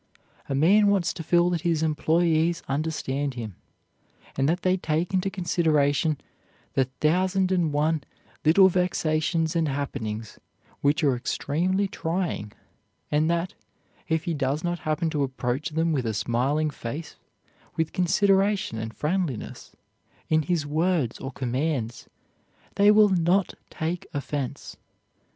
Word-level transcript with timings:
A 0.49 0.55
man 0.55 0.87
wants 0.87 1.13
to 1.13 1.21
feel 1.21 1.51
that 1.51 1.61
his 1.61 1.83
employees 1.83 2.63
understand 2.67 3.35
him, 3.35 3.55
and 4.35 4.49
that 4.49 4.63
they 4.63 4.75
take 4.75 5.13
into 5.13 5.29
consideration 5.29 6.17
the 6.73 6.85
thousand 7.01 7.51
and 7.51 7.71
one 7.71 8.03
little 8.43 8.67
vexations 8.67 9.55
and 9.55 9.67
happenings 9.67 10.39
which 10.81 11.03
are 11.03 11.15
extremely 11.15 11.87
trying, 11.87 12.51
and 13.11 13.29
that 13.29 13.53
if 14.07 14.23
he 14.23 14.33
does 14.33 14.63
not 14.63 14.79
happen 14.89 15.11
to 15.11 15.21
approach 15.21 15.69
them 15.69 15.91
with 15.91 16.07
a 16.07 16.15
smiling 16.15 16.71
face, 16.71 17.15
with 17.75 17.93
consideration 17.93 18.79
and 18.79 18.95
friendliness 18.97 19.75
in 20.29 20.41
his 20.41 20.65
words 20.65 21.19
or 21.19 21.31
commands, 21.31 22.09
they 22.73 22.89
will 22.89 23.09
not 23.09 23.53
take 23.69 24.07
offense. 24.15 24.77